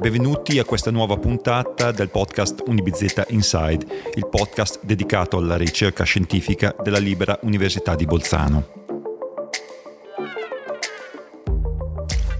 [0.00, 3.84] Benvenuti a questa nuova puntata del podcast Unibizeta Inside,
[4.14, 8.66] il podcast dedicato alla ricerca scientifica della Libera Università di Bolzano.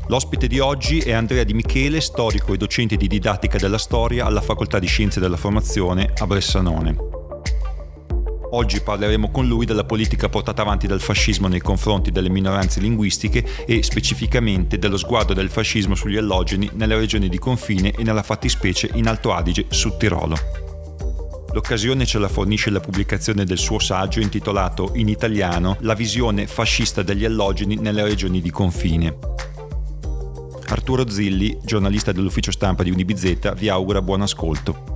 [0.07, 4.41] L'ospite di oggi è Andrea Di Michele, storico e docente di didattica della storia alla
[4.41, 7.10] Facoltà di Scienze della Formazione a Bressanone.
[8.53, 13.45] Oggi parleremo con lui della politica portata avanti dal fascismo nei confronti delle minoranze linguistiche
[13.65, 18.91] e specificamente dello sguardo del fascismo sugli allogeni nelle regioni di confine e nella fattispecie
[18.95, 20.37] in Alto Adige, Sud Tirolo.
[21.53, 27.03] L'occasione ce la fornisce la pubblicazione del suo saggio intitolato in italiano La visione fascista
[27.03, 29.17] degli allogeni nelle regioni di confine.
[30.67, 34.90] Arturo Zilli, giornalista dell'ufficio stampa di Unibizeta, vi augura buon ascolto.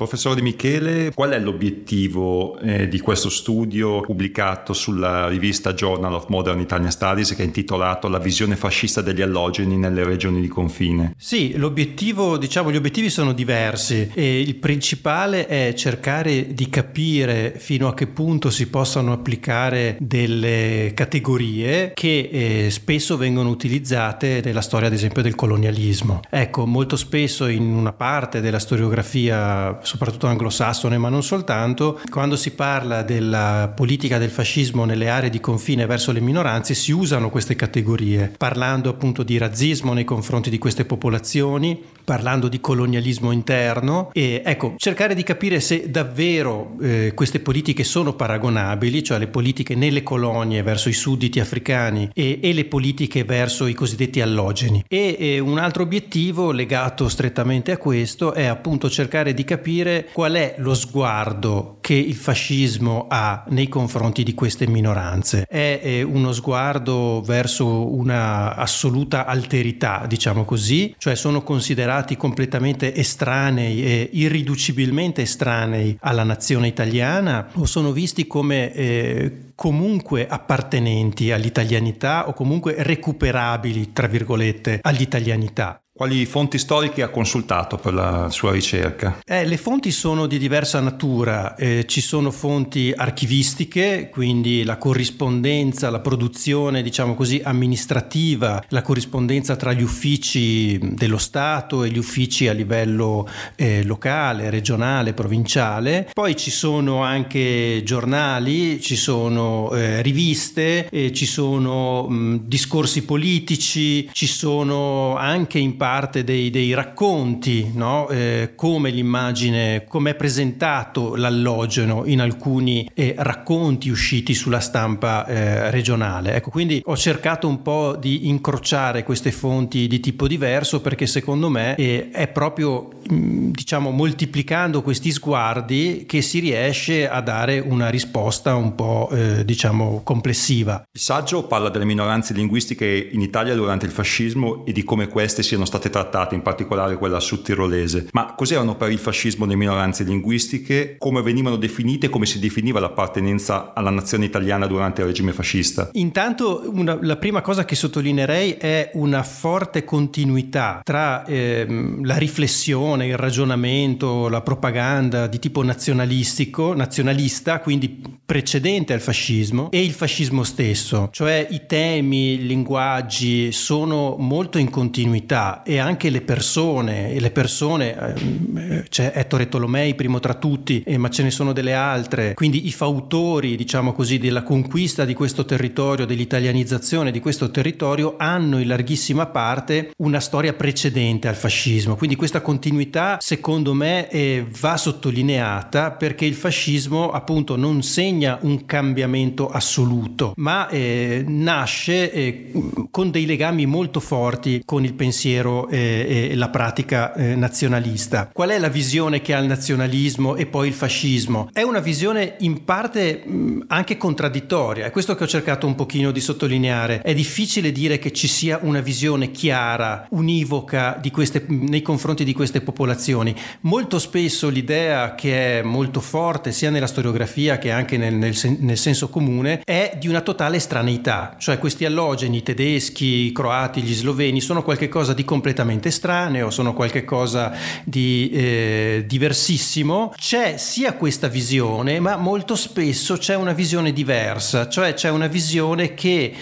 [0.00, 6.28] Professore Di Michele, qual è l'obiettivo eh, di questo studio pubblicato sulla rivista Journal of
[6.28, 11.12] Modern Italian Studies che è intitolato La visione fascista degli allogeni nelle regioni di confine?
[11.18, 17.86] Sì, l'obiettivo, diciamo, gli obiettivi sono diversi e il principale è cercare di capire fino
[17.86, 24.86] a che punto si possano applicare delle categorie che eh, spesso vengono utilizzate nella storia,
[24.86, 26.22] ad esempio, del colonialismo.
[26.30, 32.52] Ecco, molto spesso in una parte della storiografia soprattutto anglosassone, ma non soltanto, quando si
[32.52, 37.56] parla della politica del fascismo nelle aree di confine verso le minoranze si usano queste
[37.56, 44.42] categorie, parlando appunto di razzismo nei confronti di queste popolazioni, parlando di colonialismo interno e
[44.44, 50.04] ecco, cercare di capire se davvero eh, queste politiche sono paragonabili, cioè le politiche nelle
[50.04, 54.84] colonie verso i sudditi africani e, e le politiche verso i cosiddetti allogeni.
[54.86, 60.08] E, e un altro obiettivo legato strettamente a questo è appunto cercare di capire capire
[60.12, 65.44] qual è lo sguardo che il fascismo ha nei confronti di queste minoranze.
[65.48, 74.10] È, uno sguardo verso una assoluta alterità, diciamo così, cioè sono considerati completamente estranei e
[74.12, 82.76] irriducibilmente estranei alla nazione italiana o sono visti come eh, comunque appartenenti all'italianità o comunque
[82.78, 85.82] recuperabili, tra virgolette, all'italianità.
[86.00, 89.18] Quali fonti storiche ha consultato per la sua ricerca?
[89.22, 95.90] Eh, le fonti sono di diversa natura, eh, ci sono fonti archivistiche, quindi la corrispondenza,
[95.90, 102.48] la produzione, diciamo così, amministrativa, la corrispondenza tra gli uffici dello Stato e gli uffici
[102.48, 106.08] a livello eh, locale, regionale, provinciale.
[106.14, 114.08] Poi ci sono anche giornali, ci sono eh, riviste, eh, ci sono mh, discorsi politici,
[114.14, 118.08] ci sono anche in parte parte dei, dei racconti, no?
[118.10, 125.68] eh, come l'immagine, come è presentato l'allogeno in alcuni eh, racconti usciti sulla stampa eh,
[125.72, 126.34] regionale.
[126.34, 131.48] Ecco, quindi ho cercato un po' di incrociare queste fonti di tipo diverso perché secondo
[131.48, 137.88] me eh, è proprio mm, diciamo moltiplicando questi sguardi che si riesce a dare una
[137.88, 140.84] risposta un po' eh, diciamo complessiva.
[140.92, 145.42] Il saggio parla delle minoranze linguistiche in Italia durante il fascismo e di come queste
[145.42, 148.08] siano state trattate, in particolare quella sudtirolese.
[148.12, 150.96] Ma cos'erano per il fascismo le minoranze linguistiche?
[150.98, 152.08] Come venivano definite?
[152.08, 155.90] Come si definiva l'appartenenza alla nazione italiana durante il regime fascista?
[155.92, 163.06] Intanto una, la prima cosa che sottolineerei è una forte continuità tra ehm, la riflessione,
[163.06, 170.44] il ragionamento, la propaganda di tipo nazionalistico, nazionalista, quindi precedente al fascismo, e il fascismo
[170.44, 171.08] stesso.
[171.12, 177.30] Cioè i temi, i linguaggi sono molto in continuità e anche le persone, e le
[177.30, 182.34] persone, ehm, c'è Ettore Tolomei primo tra tutti, eh, ma ce ne sono delle altre,
[182.34, 188.58] quindi i fautori, diciamo così, della conquista di questo territorio, dell'italianizzazione di questo territorio, hanno
[188.58, 194.76] in larghissima parte una storia precedente al fascismo, quindi questa continuità secondo me eh, va
[194.76, 202.52] sottolineata perché il fascismo appunto non segna un cambiamento assoluto, ma eh, nasce eh,
[202.90, 208.30] con dei legami molto forti con il pensiero pensiero e, e la pratica eh, nazionalista.
[208.32, 211.48] Qual è la visione che ha il nazionalismo e poi il fascismo?
[211.52, 216.10] È una visione in parte mh, anche contraddittoria, è questo che ho cercato un pochino
[216.10, 217.00] di sottolineare.
[217.02, 222.60] È difficile dire che ci sia una visione chiara, univoca queste, nei confronti di queste
[222.60, 223.34] popolazioni.
[223.62, 228.76] Molto spesso l'idea che è molto forte sia nella storiografia che anche nel, nel, nel
[228.76, 234.62] senso comune è di una totale estraneità, cioè questi allogeni tedeschi, croati, gli sloveni sono
[234.62, 237.52] qualcosa di completamente completamente estraneo, sono qualcosa
[237.82, 240.12] di eh, diversissimo.
[240.14, 245.94] C'è sia questa visione, ma molto spesso c'è una visione diversa, cioè c'è una visione
[245.94, 246.34] che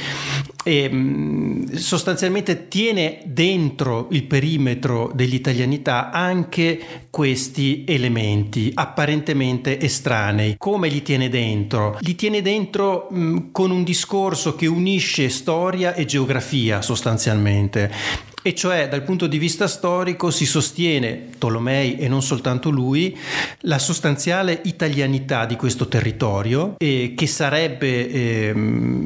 [0.64, 10.56] eh, sostanzialmente tiene dentro il perimetro dell'italianità anche questi elementi apparentemente estranei.
[10.58, 11.96] Come li tiene dentro?
[12.00, 18.88] Li tiene dentro mh, con un discorso che unisce storia e geografia sostanzialmente e cioè
[18.88, 23.16] dal punto di vista storico si sostiene, Tolomei e non soltanto lui,
[23.62, 28.54] la sostanziale italianità di questo territorio eh, che sarebbe eh,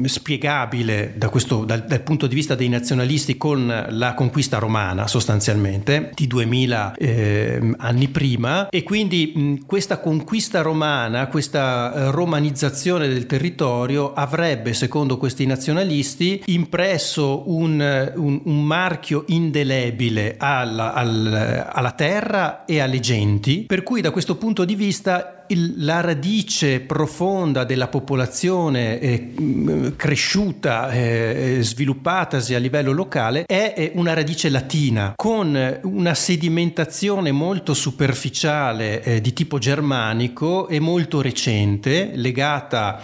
[0.05, 6.11] spiegabile da questo, dal, dal, punto di vista dei nazionalisti con la conquista romana sostanzialmente
[6.13, 8.69] di 2000 eh, anni prima.
[8.69, 16.43] E quindi mh, questa conquista romana, questa eh, romanizzazione del territorio avrebbe secondo questi nazionalisti
[16.47, 24.01] impresso un, un, un marchio indelebile alla, alla, alla terra e alle genti, per cui
[24.01, 32.53] da questo punto di vista il, la radice profonda della popolazione eh, cresciuta, eh, sviluppatasi
[32.53, 39.57] a livello locale è, una radice latina con una sedimentazione molto superficiale eh, di tipo
[39.57, 42.99] germanico e molto recente legata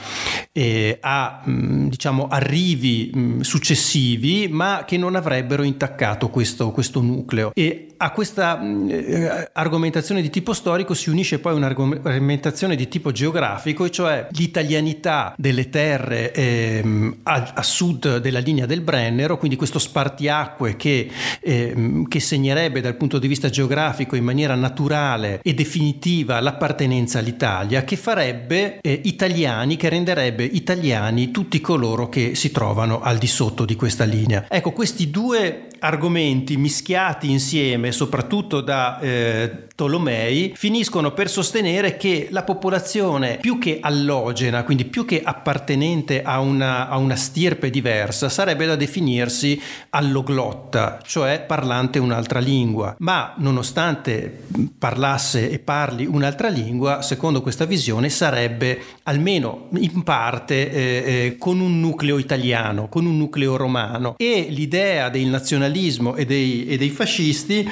[0.51, 7.51] eh, a mh, diciamo arrivi mh, successivi ma che non avrebbero intaccato questo, questo nucleo.
[7.53, 13.11] E a questa mh, argomentazione di tipo storico si unisce poi un'argomentazione argomentazione di tipo
[13.11, 19.55] geografico, e cioè l'italianità delle terre ehm, a, a, sud della linea del Brennero, quindi
[19.55, 21.09] questo spartiacque che,
[21.41, 27.83] ehm, che segnerebbe dal punto di vista geografico in maniera naturale e definitiva l'appartenenza all'Italia,
[27.83, 33.65] che farebbe eh, italiani, che renderebbe italiani tutti coloro che si trovano al di sotto
[33.65, 34.45] di questa linea.
[34.49, 42.43] Ecco, questi due argomenti mischiati insieme, soprattutto da eh, Tolomei, finiscono per sostenere che la
[42.43, 48.65] popolazione più che allogena, quindi più che appartenente a una, a una stirpe diversa, sarebbe
[48.65, 49.59] da definirsi
[49.91, 52.95] alloglotta, cioè parlante un'altra lingua.
[52.99, 54.43] Ma nonostante
[54.77, 61.59] parlasse e parli un'altra lingua, secondo questa visione sarebbe almeno in parte eh, eh, con
[61.59, 64.15] un nucleo italiano, con un nucleo romano.
[64.17, 67.69] E l'idea del nazionalismo e dei, e dei fascisti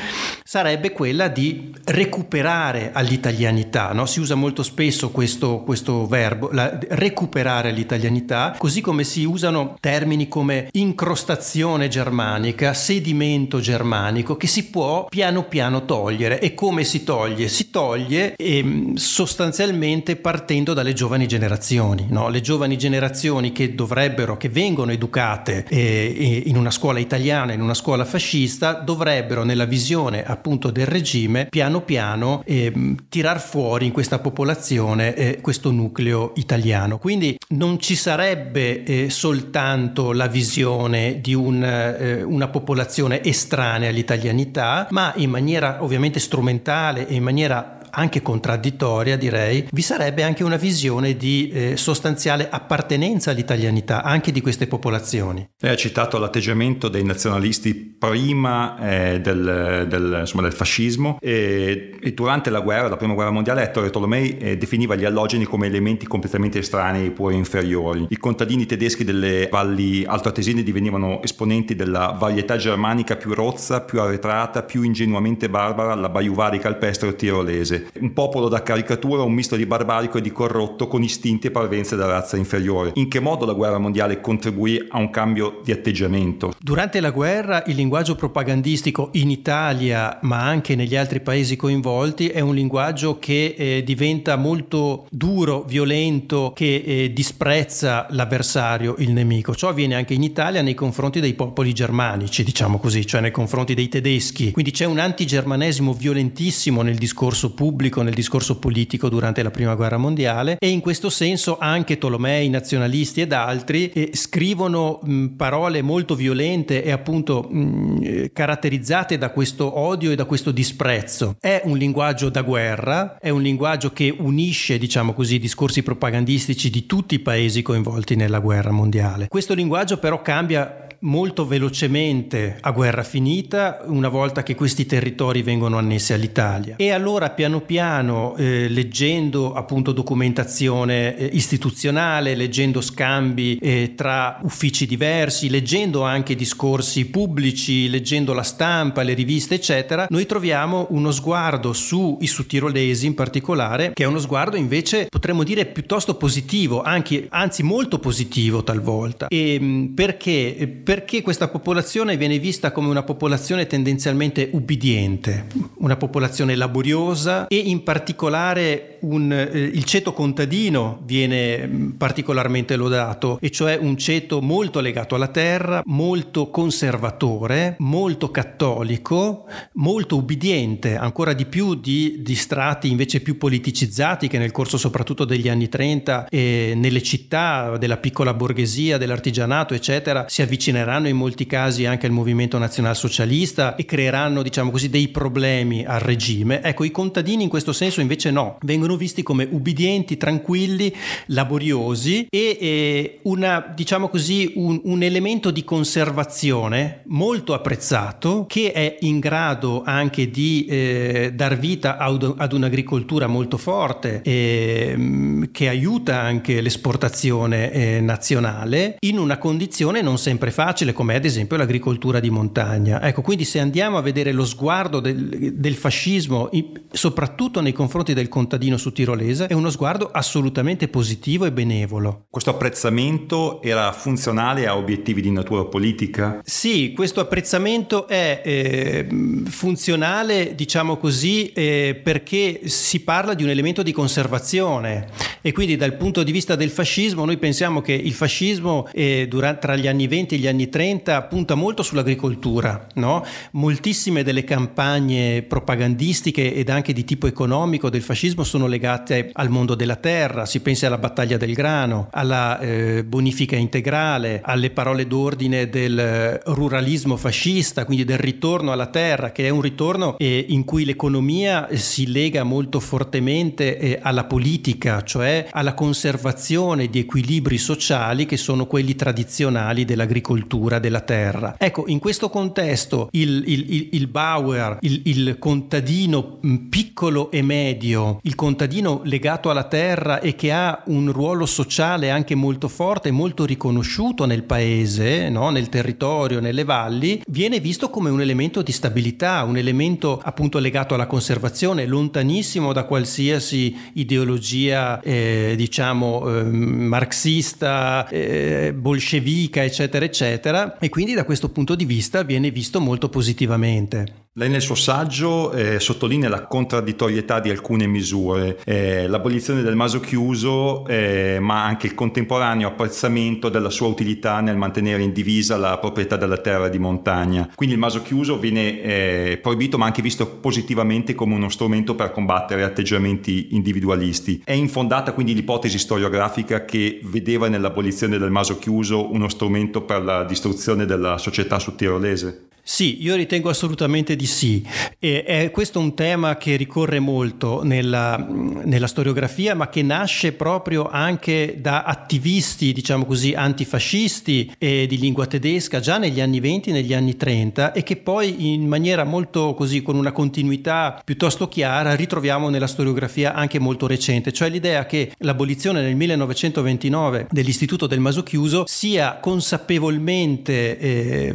[0.47, 3.91] sarebbe quella di recuperare all'italianità.
[3.91, 4.05] No?
[4.05, 10.29] Si usa molto spesso questo, questo verbo, la, recuperare l'italianità, così come si usano termini
[10.29, 16.39] come incrostazione germanica, sedimento germanico, che si può piano piano togliere.
[16.39, 17.49] E come si toglie?
[17.49, 22.05] Si toglie eh, sostanzialmente partendo dalle giovani generazioni.
[22.09, 22.29] No?
[22.29, 27.73] Le giovani generazioni che dovrebbero, che vengono educate eh, in una scuola italiana, in una
[27.73, 34.19] scuola fascista, dovrebbero nella visione appunto del regime piano piano eh, tirar fuori in questa
[34.19, 36.97] popolazione eh, questo nucleo italiano.
[36.97, 44.87] Quindi non ci sarebbe eh, soltanto la visione di un, eh, una popolazione estranea all'italianità,
[44.91, 50.57] ma in maniera ovviamente strumentale e in maniera anche contraddittoria direi, vi sarebbe anche una
[50.57, 55.47] visione di eh, sostanziale appartenenza all'italianità anche di queste popolazioni.
[55.59, 62.13] Lei ha citato l'atteggiamento dei nazionalisti prima eh, del, del, insomma, del, fascismo e, e,
[62.13, 66.05] durante la guerra, la prima guerra mondiale, Ettore Tolomei eh, definiva gli allogeni come elementi
[66.05, 68.05] completamente estranei pure inferiori.
[68.09, 74.63] I contadini tedeschi delle valli altoatesine divenivano esponenti della varietà germanica più rozza, più arretrata,
[74.63, 79.55] più ingenuamente barbara, la baiuvari calpestre o tirolese inglese, un popolo da caricatura, un misto
[79.55, 82.91] di barbarico e di corrotto con istinti e parvenze da razza inferiore.
[82.95, 86.53] In che modo la guerra mondiale contribuì a un cambio di atteggiamento?
[86.59, 92.39] Durante la guerra il linguaggio propagandistico in Italia, ma anche negli altri paesi coinvolti, è
[92.39, 99.55] un linguaggio che eh, diventa molto duro, violento, che eh, disprezza l'avversario, il nemico.
[99.55, 103.73] Ciò avviene anche in Italia nei confronti dei popoli germanici, diciamo così, cioè nei confronti
[103.73, 104.51] dei tedeschi.
[104.51, 109.75] Quindi c'è un antigermanesimo violentissimo nel discorso pubblico pubblico nel discorso politico durante la prima
[109.75, 115.81] guerra mondiale e in questo senso anche Tolomei, nazionalisti ed altri eh, scrivono mh, parole
[115.81, 121.35] molto violente e appunto mh, caratterizzate da questo odio e da questo disprezzo.
[121.41, 126.69] È un linguaggio da guerra, è un linguaggio che unisce, diciamo così, i discorsi propagandistici
[126.69, 129.27] di tutti i paesi coinvolti nella guerra mondiale.
[129.27, 135.77] Questo linguaggio però cambia molto velocemente a guerra finita una volta che questi territori vengono
[135.77, 136.75] annessi all'Italia.
[136.77, 144.85] E allora piano piano, eh, leggendo appunto documentazione eh, istituzionale, leggendo scambi eh, tra uffici
[144.85, 151.73] diversi, leggendo anche discorsi pubblici, leggendo la stampa, le riviste, eccetera, noi troviamo uno sguardo
[151.73, 157.63] sui sudtirolesi in particolare, che è uno sguardo invece potremmo dire piuttosto positivo, anche, anzi
[157.63, 159.27] molto positivo talvolta.
[159.27, 160.81] E perché?
[160.87, 165.47] Perché questa popolazione viene vista come una popolazione tendenzialmente ubbidiente,
[165.79, 173.37] una popolazione laboriosa e in particolare un, eh, il ceto contadino viene mm, particolarmente lodato,
[173.41, 181.33] e cioè un ceto molto legato alla terra, molto conservatore, molto cattolico, molto ubbidiente, ancora
[181.33, 186.27] di più di, di strati invece più politicizzati che nel corso soprattutto degli anni 30
[186.29, 190.41] e nelle città della piccola borghesia, dell'artigianato, eccetera, si
[190.77, 195.99] avvicineranno in molti casi anche al movimento nazionalsocialista e creeranno, diciamo così, dei problemi al
[195.99, 196.61] regime.
[196.61, 200.93] Ecco, i contadini in questo senso invece no, vengono visti come ubbidienti, tranquilli,
[201.27, 208.97] laboriosi e, e una, diciamo così, un, un elemento di conservazione molto apprezzato che è
[209.01, 216.19] in grado anche di eh, dar vita ad, ad un'agricoltura molto forte eh, che aiuta
[216.19, 222.29] anche l'esportazione eh, nazionale in una condizione non sempre facile come ad esempio l'agricoltura di
[222.29, 223.01] montagna.
[223.01, 226.49] Ecco, quindi se andiamo a vedere lo sguardo del, del fascismo,
[226.91, 232.25] soprattutto nei confronti del contadino su tirolese, è uno sguardo assolutamente positivo e benevolo.
[232.29, 236.41] Questo apprezzamento era funzionale a obiettivi di natura politica?
[236.43, 239.07] Sì, questo apprezzamento è eh,
[239.45, 245.07] funzionale, diciamo così, eh, perché si parla di un elemento di conservazione
[245.41, 249.59] e quindi dal punto di vista del fascismo noi pensiamo che il fascismo eh, durante,
[249.61, 253.23] tra gli anni 20 e gli anni 30 punta molto sull'agricoltura, no?
[253.51, 259.75] moltissime delle campagne propagandistiche ed anche di tipo economico del fascismo sono legate al mondo
[259.75, 265.69] della terra, si pensa alla battaglia del grano, alla eh, bonifica integrale, alle parole d'ordine
[265.69, 270.85] del ruralismo fascista, quindi del ritorno alla terra, che è un ritorno eh, in cui
[270.85, 278.37] l'economia si lega molto fortemente eh, alla politica, cioè alla conservazione di equilibri sociali che
[278.37, 281.55] sono quelli tradizionali dell'agricoltura della terra.
[281.57, 288.19] Ecco, in questo contesto il, il, il Bauer, il, il contadino mm, piccolo e medio,
[288.23, 293.45] il contadino legato alla terra e che ha un ruolo sociale anche molto forte, molto
[293.45, 295.49] riconosciuto nel paese, no?
[295.49, 300.93] nel territorio, nelle valli, viene visto come un elemento di stabilità, un elemento appunto legato
[300.93, 310.36] alla conservazione, lontanissimo da qualsiasi ideologia eh, diciamo eh, marxista, eh, bolscevica, eccetera, eccetera,
[310.79, 314.26] e quindi da questo punto di vista viene visto molto positivamente.
[314.39, 319.99] Lei nel suo saggio eh, sottolinea la contraddittorietà di alcune misure, eh, l'abolizione del maso
[319.99, 325.79] chiuso, eh, ma anche il contemporaneo apprezzamento della sua utilità nel mantenere in divisa la
[325.79, 327.49] proprietà della terra di montagna.
[327.55, 332.11] Quindi il maso chiuso viene eh, proibito, ma anche visto positivamente come uno strumento per
[332.11, 334.43] combattere atteggiamenti individualisti.
[334.45, 340.23] È infondata quindi l'ipotesi storiografica che vedeva nell'abolizione del maso chiuso uno strumento per la
[340.25, 342.46] distruzione della società sudtirolese?
[342.69, 344.61] Sì, io ritengo assolutamente di sì.
[344.99, 350.89] E è questo un tema che ricorre molto nella, nella, storiografia, ma che nasce proprio
[350.89, 356.93] anche da attivisti, diciamo così, antifascisti e di lingua tedesca già negli anni 20 negli
[356.93, 362.49] anni 30 e che poi in maniera molto così, con una continuità piuttosto chiara, ritroviamo
[362.49, 368.65] nella storiografia anche molto recente, cioè l'idea che l'abolizione nel 1929 dell'istituto del maso chiuso
[368.67, 371.33] sia consapevolmente eh,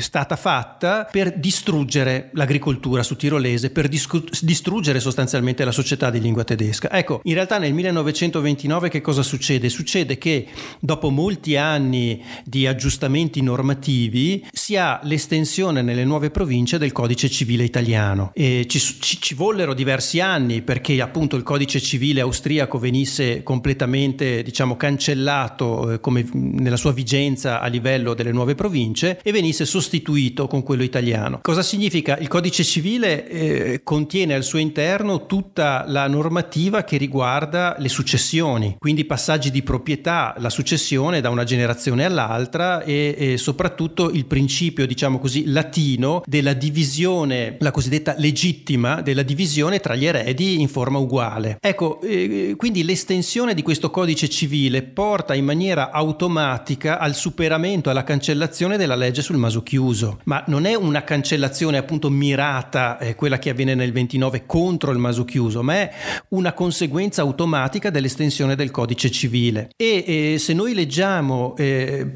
[0.00, 6.22] stata fatta fatta per distruggere l'agricoltura su tirolese, per discu- distruggere sostanzialmente la società di
[6.22, 6.90] lingua tedesca.
[6.90, 9.68] Ecco, in realtà nel 1929 che cosa succede?
[9.68, 10.46] Succede che
[10.80, 17.64] dopo molti anni di aggiustamenti normativi si ha l'estensione nelle nuove province del codice civile
[17.64, 24.42] italiano ci, ci, ci vollero diversi anni perché appunto il codice civile austriaco venisse completamente
[24.42, 30.37] diciamo cancellato eh, come nella sua vigenza a livello delle nuove province e venisse sostituito
[30.38, 31.40] sostituito con quello italiano.
[31.42, 32.16] Cosa significa?
[32.18, 38.76] Il codice civile eh, contiene al suo interno tutta la normativa che riguarda le successioni,
[38.78, 44.86] quindi passaggi di proprietà, la successione da una generazione all'altra e, e soprattutto il principio,
[44.86, 50.98] diciamo così, latino della divisione, la cosiddetta legittima della divisione tra gli eredi in forma
[50.98, 51.58] uguale.
[51.60, 58.04] Ecco, eh, quindi l'estensione di questo codice civile porta in maniera automatica al superamento, alla
[58.04, 63.38] cancellazione della legge sul maso chiuso, ma non è una cancellazione appunto mirata, eh, quella
[63.38, 65.90] che avviene nel 29 contro il maso chiuso, ma è
[66.28, 69.70] una conseguenza automatica dell'estensione del codice civile.
[69.74, 70.04] E
[70.34, 72.06] eh, se noi leggiamo eh,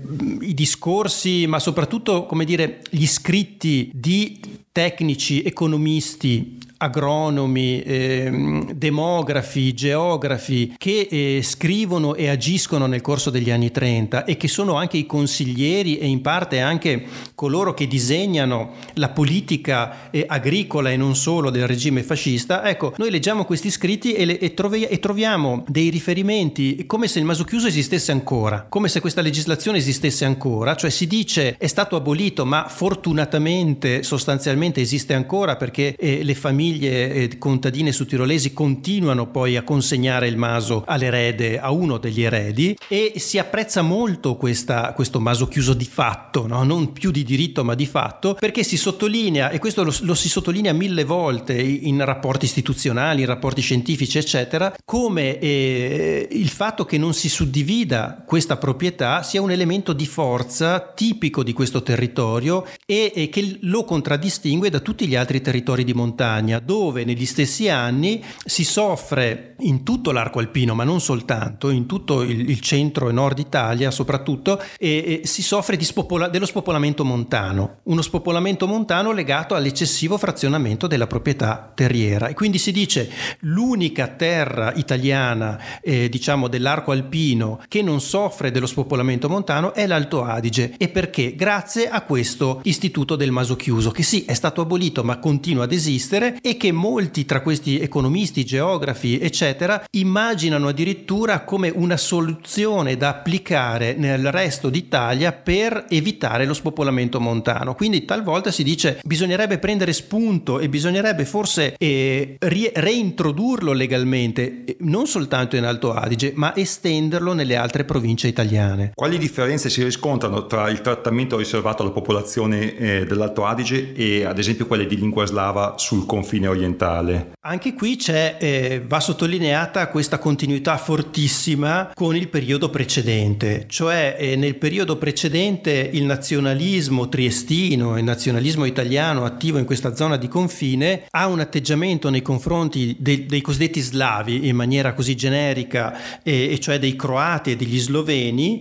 [0.41, 4.39] i discorsi, ma soprattutto, come dire, gli scritti di
[4.71, 13.71] tecnici, economisti agronomi, eh, demografi, geografi che eh, scrivono e agiscono nel corso degli anni
[13.71, 17.05] 30 e che sono anche i consiglieri e in parte anche
[17.37, 23.11] coloro che disegnano la politica eh, agricola e non solo del regime fascista, ecco, noi
[23.11, 27.45] leggiamo questi scritti e, le, e, trovi, e troviamo dei riferimenti come se il maso
[27.45, 32.45] chiuso esistesse ancora, come se questa legislazione esistesse ancora, cioè si dice è stato abolito
[32.45, 39.63] ma fortunatamente sostanzialmente esiste ancora perché eh, le famiglie famiglie contadine sudtirolesi continuano poi a
[39.63, 45.47] consegnare il maso all'erede, a uno degli eredi e si apprezza molto questa, questo maso
[45.49, 46.63] chiuso di fatto, no?
[46.63, 50.29] non più di diritto ma di fatto, perché si sottolinea, e questo lo, lo si
[50.29, 56.97] sottolinea mille volte in rapporti istituzionali, in rapporti scientifici, eccetera, come eh, il fatto che
[56.97, 63.13] non si suddivida questa proprietà sia un elemento di forza tipico di questo territorio e,
[63.15, 68.23] e che lo contraddistingue da tutti gli altri territori di montagna, dove negli stessi anni
[68.45, 73.13] si soffre in tutto l'arco alpino, ma non soltanto, in tutto il, il centro e
[73.13, 79.55] nord Italia soprattutto, e, e si soffre spopola- dello spopolamento montano, uno spopolamento montano legato
[79.55, 82.29] all'eccessivo frazionamento della proprietà terriera.
[82.29, 88.67] E quindi si dice l'unica terra italiana, eh, diciamo dell'arco alpino, che non soffre dello
[88.67, 90.75] spopolamento montano è l'Alto Adige.
[90.79, 91.35] E perché?
[91.35, 95.73] Grazie a questo istituto del maso chiuso, che sì, è stato abolito ma continua ad
[95.73, 103.09] esistere e che molti tra questi economisti, geografi, eccetera, immaginano addirittura come una soluzione da
[103.11, 107.75] applicare nel resto d'Italia per evitare lo spopolamento montano.
[107.75, 114.77] Quindi talvolta si dice bisognerebbe prendere spunto e bisognerebbe forse eh, re- reintrodurlo legalmente, eh,
[114.81, 118.93] non soltanto in Alto Adige, ma estenderlo nelle altre province italiane.
[118.95, 124.39] Quali differenze si riscontrano tra il trattamento riservato alla popolazione eh, dell'Alto Adige e ad
[124.39, 126.32] esempio quelle di lingua slava sul confine?
[126.33, 127.33] Confine orientale.
[127.43, 134.37] Anche qui c'è, eh, va sottolineata questa continuità fortissima con il periodo precedente, cioè eh,
[134.37, 141.05] nel periodo precedente il nazionalismo triestino, il nazionalismo italiano attivo in questa zona di confine
[141.11, 146.61] ha un atteggiamento nei confronti dei, dei cosiddetti slavi in maniera così generica, eh, e
[146.61, 148.61] cioè dei croati e degli sloveni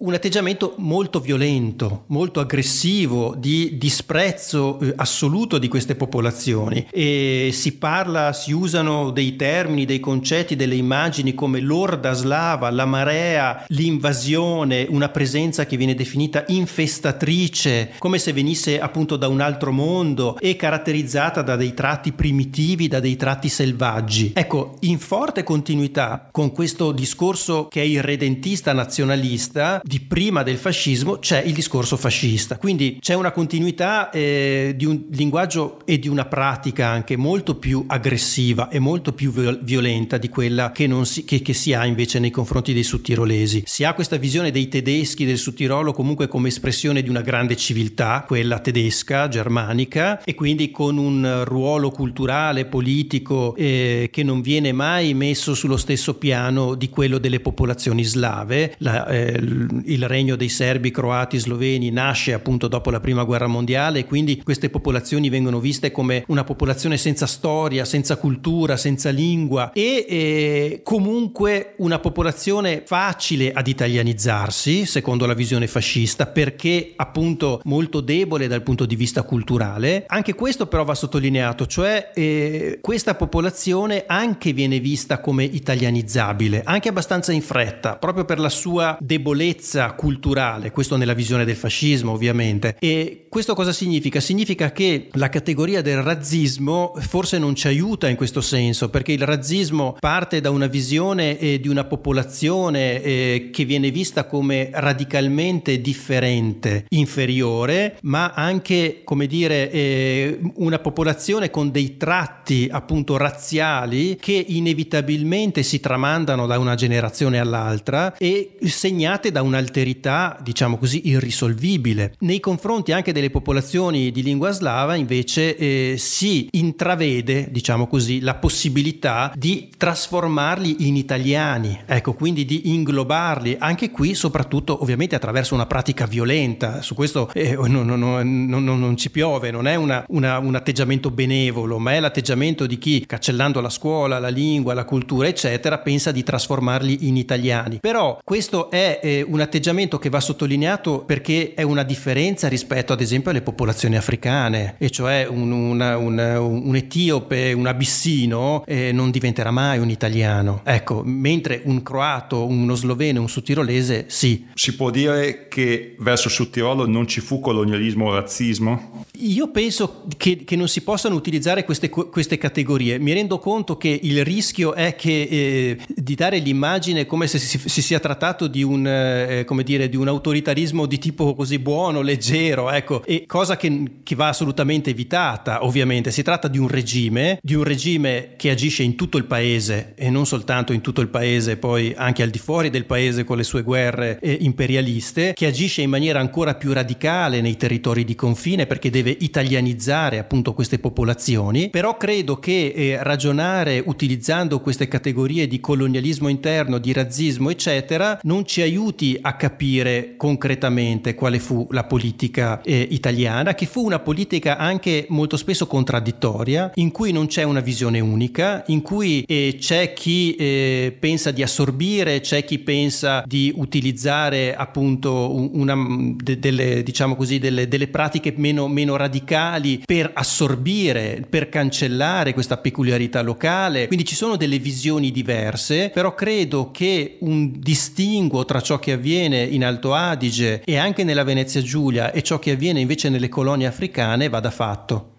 [0.00, 6.86] un atteggiamento molto violento, molto aggressivo, di disprezzo eh, assoluto di queste popolazioni.
[6.90, 12.86] E si parla, si usano dei termini, dei concetti, delle immagini come l'orda slava, la
[12.86, 19.70] marea, l'invasione, una presenza che viene definita infestatrice, come se venisse appunto da un altro
[19.70, 24.32] mondo e caratterizzata da dei tratti primitivi, da dei tratti selvaggi.
[24.34, 31.18] Ecco, in forte continuità con questo discorso che è irredentista nazionalista, di prima del fascismo
[31.18, 32.58] c'è il discorso fascista.
[32.58, 37.82] Quindi c'è una continuità eh, di un linguaggio e di una pratica anche molto più
[37.88, 42.30] aggressiva e molto più violenta di quella che, si, che, che si ha invece nei
[42.30, 43.64] confronti dei sudtirolesi.
[43.66, 48.22] Si ha questa visione dei tedeschi del Sudtirolo comunque come espressione di una grande civiltà,
[48.24, 55.14] quella tedesca, germanica, e quindi con un ruolo culturale, politico eh, che non viene mai
[55.14, 58.76] messo sullo stesso piano di quello delle popolazioni slave.
[58.78, 59.40] La, eh,
[59.86, 64.42] il regno dei serbi, croati, sloveni nasce appunto dopo la prima guerra mondiale e quindi
[64.42, 70.80] queste popolazioni vengono viste come una popolazione senza storia, senza cultura, senza lingua e eh,
[70.82, 78.62] comunque una popolazione facile ad italianizzarsi secondo la visione fascista perché appunto molto debole dal
[78.62, 80.04] punto di vista culturale.
[80.06, 86.88] Anche questo però va sottolineato, cioè eh, questa popolazione anche viene vista come italianizzabile, anche
[86.88, 92.12] abbastanza in fretta, proprio per la sua debolezza ricchezza culturale, questo nella visione del fascismo
[92.12, 92.76] ovviamente.
[92.80, 94.18] E questo cosa significa?
[94.18, 99.22] Significa che la categoria del razzismo forse non ci aiuta in questo senso, perché il
[99.22, 105.80] razzismo parte da una visione eh, di una popolazione eh, che viene vista come radicalmente
[105.80, 114.44] differente, inferiore, ma anche, come dire, eh, una popolazione con dei tratti appunto razziali che
[114.48, 122.14] inevitabilmente si tramandano da una generazione all'altra e segnate da un'alterità, diciamo così, irrisolvibile.
[122.20, 128.34] Nei confronti anche delle popolazioni di lingua slava invece eh, si intravede, diciamo così, la
[128.34, 135.66] possibilità di trasformarli in italiani, ecco, quindi di inglobarli, anche qui soprattutto ovviamente attraverso una
[135.66, 140.38] pratica violenta, su questo eh, non, non, non, non, ci piove, non è una, una,
[140.38, 145.28] un atteggiamento benevolo, ma è l'atteggiamento di chi, cancellando la scuola, la lingua, la cultura,
[145.28, 147.78] eccetera, pensa di trasformarli in italiani.
[147.80, 153.00] Però questo è eh, un atteggiamento che va sottolineato perché è una differenza rispetto ad
[153.00, 159.10] esempio alle popolazioni africane, e cioè un, una, una, un etiope, un abissino eh, non
[159.10, 160.60] diventerà mai un italiano.
[160.64, 164.46] Ecco, mentre un croato, uno sloveno, un sudtirolese sì.
[164.54, 169.04] Si può dire che verso il Sud Tirolo non ci fu colonialismo o razzismo?
[169.20, 172.98] Io penso che, che non si possano utilizzare queste, queste, categorie.
[172.98, 177.58] Mi rendo conto che il rischio è che, eh, di dare l'immagine come se si,
[177.58, 182.70] si sia trattato di un, eh, dire, di un, autoritarismo di tipo così buono, leggero,
[182.70, 186.10] ecco, cosa che, che va assolutamente evitata, ovviamente.
[186.10, 190.08] Si tratta di un regime, di un regime che agisce in tutto il paese e
[190.08, 193.44] non soltanto in tutto il paese, poi anche al di fuori del paese con le
[193.44, 198.66] sue guerre eh, imperialiste, che agisce in maniera ancora più radicale nei territori di confine
[198.66, 205.46] perché deve deve italianizzare appunto queste popolazioni, però credo che eh, ragionare utilizzando queste categorie
[205.46, 211.84] di colonialismo interno, di razzismo, eccetera, non ci aiuti a capire concretamente quale fu la
[211.84, 217.42] politica eh, italiana, che fu una politica anche molto spesso contraddittoria, in cui non c'è
[217.42, 223.22] una visione unica, in cui eh, c'è chi eh, pensa di assorbire, c'è chi pensa
[223.26, 225.76] di utilizzare appunto una,
[226.16, 232.58] de, delle, diciamo così, delle, delle pratiche meno, meno radicali per assorbire, per cancellare questa
[232.58, 233.86] peculiarità locale.
[233.86, 239.42] Quindi ci sono delle visioni diverse, però credo che un distinguo tra ciò che avviene
[239.42, 243.66] in Alto Adige e anche nella Venezia Giulia e ciò che avviene invece nelle colonie
[243.66, 245.18] africane vada fatto.